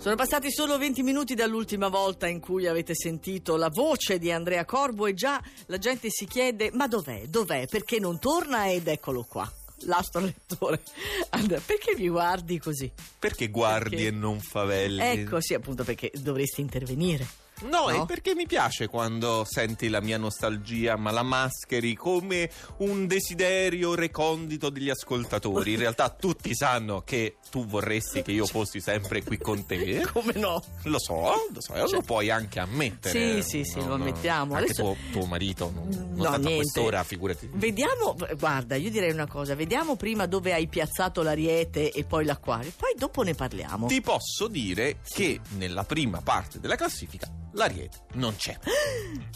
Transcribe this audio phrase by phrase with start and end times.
[0.00, 4.64] Sono passati solo 20 minuti dall'ultima volta in cui avete sentito la voce di Andrea
[4.64, 9.24] Corbo e già la gente si chiede ma dov'è, dov'è, perché non torna ed eccolo
[9.24, 9.50] qua.
[9.84, 10.80] L'astro lettore.
[11.30, 12.90] Andrea, perché mi guardi così?
[13.18, 15.00] Perché guardi Perché- e non favelli?
[15.02, 17.26] Ecco, sì, appunto perché dovresti intervenire.
[17.62, 18.02] No, No?
[18.02, 23.94] è perché mi piace quando senti la mia nostalgia, ma la mascheri come un desiderio
[23.94, 25.72] recondito degli ascoltatori.
[25.72, 29.78] In realtà tutti sanno che tu vorresti che io fossi sempre qui con te.
[30.12, 30.62] Come no?
[30.84, 31.14] Lo so,
[31.52, 33.42] lo so, e lo puoi anche ammettere.
[33.42, 34.54] Sì, sì, sì, No, lo ammettiamo.
[34.54, 37.50] Anche Adesso- tuo, tuo marito, non, non No, tanto a quest'ora, figurati.
[37.52, 42.72] Vediamo, guarda, io direi una cosa, vediamo prima dove hai piazzato l'ariete e poi l'acquario,
[42.76, 43.86] poi dopo ne parliamo.
[43.86, 48.58] Ti posso dire che nella prima parte della classifica l'Ariete non c'è.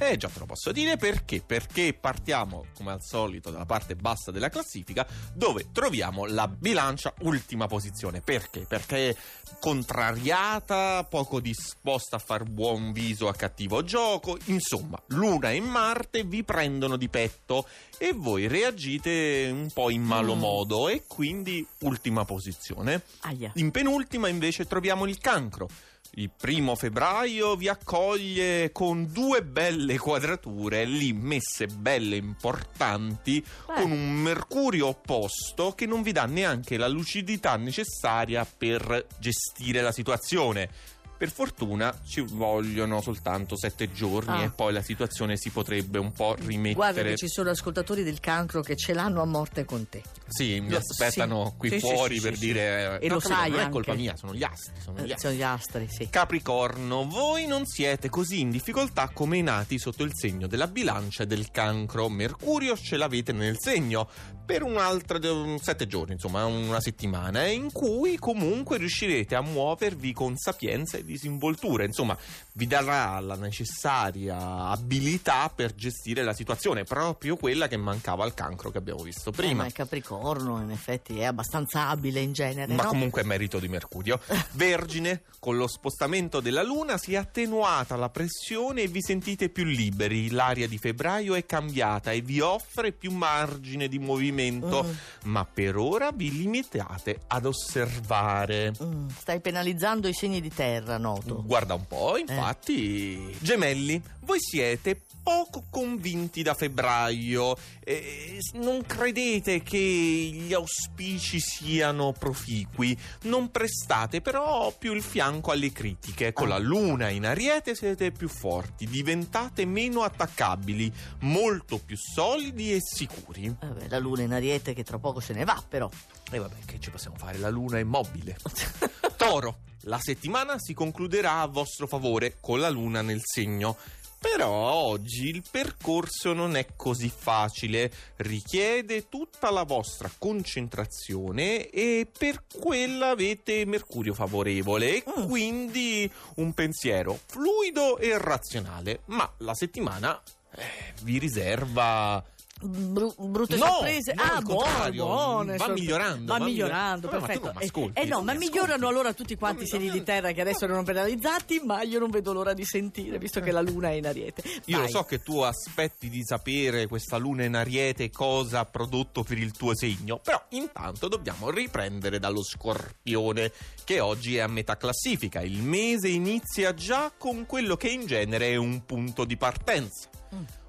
[0.00, 1.42] Eh già te lo posso dire perché?
[1.44, 7.66] Perché partiamo come al solito dalla parte bassa della classifica dove troviamo la bilancia ultima
[7.66, 8.22] posizione.
[8.22, 8.60] Perché?
[8.66, 9.14] Perché
[9.60, 16.42] contrariata, poco disposta a far buon viso a cattivo gioco, insomma, Luna e Marte vi
[16.44, 17.66] prendono di petto
[17.98, 20.38] e voi reagite un po' in malo Mm.
[20.38, 23.02] modo e quindi ultima posizione.
[23.20, 23.50] Aia.
[23.56, 25.68] In penultima invece troviamo il cancro.
[26.14, 33.74] Il primo febbraio vi accoglie con due belle quadrature lì messe belle importanti Beh.
[33.74, 39.92] con un mercurio opposto che non vi dà neanche la lucidità necessaria per gestire la
[39.92, 40.98] situazione.
[41.20, 44.44] Per fortuna ci vogliono soltanto sette giorni Ah.
[44.44, 46.72] e poi la situazione si potrebbe un po' rimettere.
[46.74, 50.02] Guarda che ci sono ascoltatori del cancro che ce l'hanno a morte con te.
[50.28, 51.56] Sì, mi Lo- aspettano sì.
[51.58, 52.98] qui Sì, fuori sì, per dire.
[53.00, 53.72] E lo capito, sai Non è anche.
[53.72, 54.72] colpa mia, sono gli astri.
[54.82, 55.18] Sono gli Eh, astri.
[55.28, 56.08] Sono gli astri, sì.
[56.08, 61.24] Capricorno, voi non siete così in difficoltà come i nati sotto il segno della bilancia
[61.24, 62.08] e del cancro.
[62.08, 64.08] Mercurio ce l'avete nel segno
[64.46, 65.18] per un'altra
[65.60, 71.84] sette giorni, insomma, una settimana, in cui comunque riuscirete a muovervi con sapienza e disinvoltura.
[71.84, 72.16] Insomma,
[72.52, 74.36] vi darà la necessaria
[74.68, 79.32] abilità per gestire la situazione, proprio quella che mancava al cancro che abbiamo visto Eh,
[79.32, 79.62] prima.
[79.62, 82.88] ma il Capricorno in effetti è abbastanza abile in genere, Ma no?
[82.88, 84.20] comunque è merito di Mercurio.
[84.52, 89.64] Vergine, con lo spostamento della Luna si è attenuata la pressione e vi sentite più
[89.64, 90.30] liberi.
[90.30, 94.92] L'aria di febbraio è cambiata e vi offre più margine di movimento, Mm.
[95.30, 98.72] ma per ora vi limitate ad osservare.
[98.82, 101.42] Mm, Stai penalizzando i segni di terra, noto.
[101.44, 103.36] Guarda un po', infatti.
[103.40, 107.56] Gemelli, voi siete poco convinti da febbraio.
[107.84, 112.96] Eh, non credete che gli auspici siano proficui.
[113.22, 116.32] Non prestate però più il fianco alle critiche.
[116.32, 116.50] Con Ah.
[116.52, 120.90] la luna in ariete siete più forti, diventate meno attaccabili,
[121.20, 123.54] molto più solidi e sicuri.
[123.60, 125.88] Vabbè, la luna in ariete che tra poco se ne va, però.
[126.32, 127.38] E vabbè, che ci possiamo fare?
[127.38, 128.36] La luna è mobile.
[129.16, 133.76] Toro, la settimana si concluderà a vostro favore con la luna nel segno.
[134.20, 142.44] Però oggi il percorso non è così facile, richiede tutta la vostra concentrazione e per
[142.60, 145.26] quella avete Mercurio favorevole e Mm.
[145.26, 150.20] quindi un pensiero fluido e razionale, ma la settimana
[150.54, 152.22] eh, vi riserva
[152.62, 154.12] Bru- brutte No, sorprese.
[154.12, 155.56] no, ah, buone, buone.
[155.56, 157.52] va migliorando, Va va migliorando, ma tu perfetto.
[157.56, 160.32] mi ascolti, eh, eh no, ma mi migliorano allora tutti quanti i segni di terra
[160.32, 163.88] che adesso erano penalizzati, ma io non vedo l'ora di sentire, visto che la luna
[163.88, 164.42] è in ariete.
[164.66, 164.86] Io Vai.
[164.86, 169.38] lo so che tu aspetti di sapere questa luna in ariete cosa ha prodotto per
[169.38, 173.52] il tuo segno, però intanto dobbiamo riprendere dallo scorpione,
[173.84, 175.40] che oggi è a metà classifica.
[175.40, 180.08] Il mese inizia già con quello che in genere è un punto di partenza.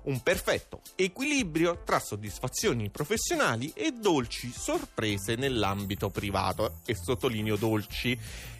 [0.03, 6.79] Un perfetto equilibrio tra soddisfazioni professionali e dolci sorprese nell'ambito privato.
[6.85, 8.17] E sottolineo dolci.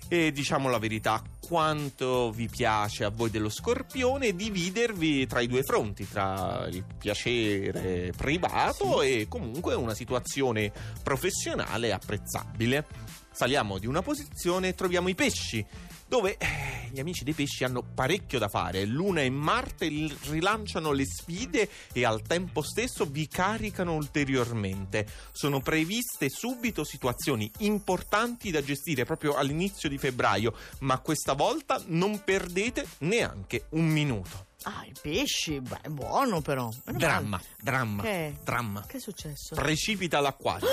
[0.08, 5.64] E diciamo la verità, quanto vi piace a voi dello scorpione dividervi tra i due
[5.64, 12.86] fronti, tra il piacere privato e comunque una situazione professionale apprezzabile.
[13.34, 15.66] Saliamo di una posizione e troviamo i pesci,
[16.08, 18.84] dove eh, gli amici dei pesci hanno parecchio da fare.
[18.86, 19.88] Luna e Marte
[20.30, 25.08] rilanciano le sfide e al tempo stesso vi caricano ulteriormente.
[25.32, 32.24] Sono previste subito situazioni importanti da gestire proprio all'inizio di febbraio, ma questa volta non
[32.24, 34.48] perdete neanche un minuto.
[34.64, 36.70] Ah, i pesci, beh, è buono però.
[36.86, 37.44] Meno Dramma, male.
[37.60, 38.36] dramma, Che?
[38.44, 38.86] dramma.
[38.86, 39.56] Che è successo?
[39.56, 40.68] Precipita l'acquario.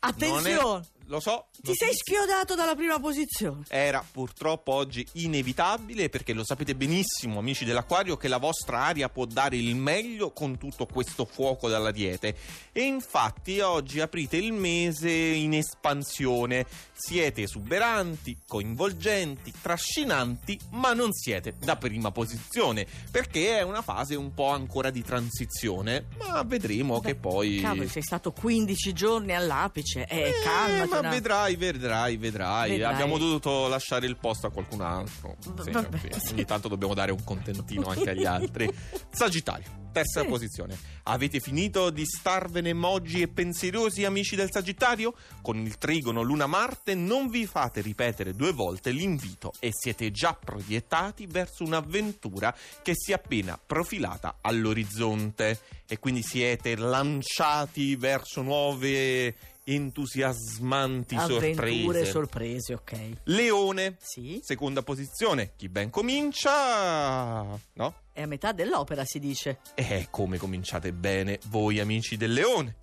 [0.00, 0.96] Attenzione!
[1.08, 1.46] Lo so.
[1.60, 3.64] Ti sei schiodato dalla prima posizione.
[3.68, 9.24] Era purtroppo oggi inevitabile perché lo sapete benissimo, amici dell'acquario, che la vostra aria può
[9.24, 12.36] dare il meglio con tutto questo fuoco dall'ariete.
[12.72, 16.66] E infatti oggi aprite il mese in espansione.
[16.92, 24.34] Siete esuberanti, coinvolgenti, trascinanti, ma non siete da prima posizione perché è una fase un
[24.34, 26.06] po' ancora di transizione.
[26.18, 27.60] Ma vedremo Beh, che poi.
[27.60, 30.06] Cavolo, sei stato 15 giorni all'apice.
[30.06, 30.97] Eh, Eh, calmati.
[31.02, 32.92] Ma vedrai, vedrai, vedrai, Vedrai.
[32.92, 35.36] Abbiamo dovuto lasciare il posto a qualcun altro.
[35.46, 36.32] Vabbè, sì.
[36.32, 38.68] Ogni tanto dobbiamo dare un contentino anche agli altri.
[39.10, 40.26] Sagittario, terza Sì.
[40.28, 40.76] posizione.
[41.04, 45.14] Avete finito di starvene moggi e pensierosi, amici del Sagittario?
[45.42, 51.26] Con il trigono Luna-Marte non vi fate ripetere due volte l'invito e siete già proiettati
[51.26, 55.60] verso un'avventura che si è appena profilata all'orizzonte.
[55.90, 59.34] E quindi siete lanciati verso nuove
[59.74, 62.04] entusiasmanti Avventure, sorprese.
[62.10, 63.10] sorprese, ok.
[63.24, 65.52] Leone, Sì, seconda posizione.
[65.56, 67.42] Chi ben comincia,
[67.74, 67.94] no?
[68.12, 69.58] è a metà dell'opera, si dice.
[69.74, 72.76] E come cominciate bene voi amici del Leone.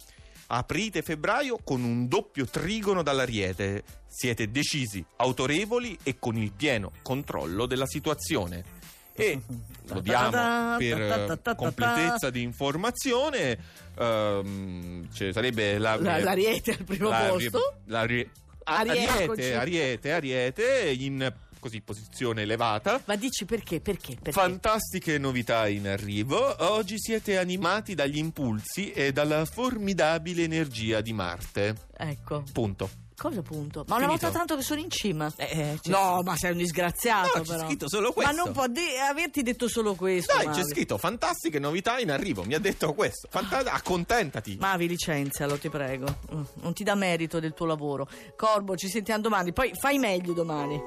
[0.48, 3.84] Aprite febbraio con un doppio trigono dall'Ariete.
[4.08, 8.64] Siete decisi, autorevoli e con il pieno controllo della situazione.
[9.16, 9.40] E
[9.88, 13.58] lo diamo per eh, completezza di informazione.
[13.98, 17.76] ehm, cioè, sarebbe la, La- l'Ariete al primo la- posto.
[17.86, 18.30] l'Ari-
[18.68, 23.02] Ariete, Ariete, Ariete, Ariete, in così posizione elevata.
[23.06, 23.80] Ma dici perché?
[23.80, 24.14] Perché?
[24.16, 24.32] Perché?
[24.32, 26.56] Fantastiche novità in arrivo.
[26.72, 31.76] Oggi siete animati dagli impulsi e dalla formidabile energia di Marte.
[31.98, 32.44] ecco.
[32.52, 32.90] Punto.
[33.18, 33.86] Cosa punto?
[33.88, 34.26] Ma una Finito.
[34.26, 35.32] volta tanto che sono in cima.
[35.38, 37.66] Eh, No, ma sei un disgraziato No, c'è però.
[37.66, 38.44] scritto solo Ma questo.
[38.44, 40.34] non può de- averti detto solo questo.
[40.36, 40.70] Dai, c'è Mavi.
[40.70, 42.44] scritto fantastiche novità in arrivo.
[42.44, 43.28] Mi ha detto questo.
[43.32, 44.58] Fanta- accontentati.
[44.60, 46.06] Mavi, licenzialo, ti prego.
[46.34, 48.08] Mm, Non ti dà merito del tuo lavoro.
[48.36, 49.54] Corbo, ci sentiamo domani.
[49.54, 50.80] Poi fai meglio domani.